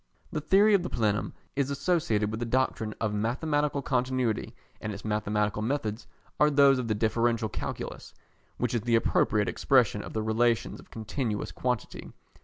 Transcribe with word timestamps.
The 0.31 0.41
theory 0.41 0.73
of 0.73 0.81
the 0.81 0.89
plenum 0.89 1.33
is 1.55 1.69
associated 1.69 2.31
with 2.31 2.39
the 2.39 2.45
doctrine 2.47 2.95
of 2.99 3.13
mathematical 3.13 3.83
continuity, 3.83 4.55
and 4.81 4.91
its 4.91 5.05
mathematical 5.05 5.61
methods 5.61 6.07
are 6.39 6.49
those 6.49 6.79
of 6.79 6.87
the 6.87 6.95
Differential 6.95 7.49
Calculus, 7.49 8.15
which 8.57 8.73
is 8.73 8.81
the 8.81 8.95
appropriate 8.95 9.47
expression 9.47 10.01
of 10.01 10.13
the 10.13 10.23
relations 10.23 10.79
of 10.79 10.89
continuous 10.89 11.51
quantity. 11.51 12.13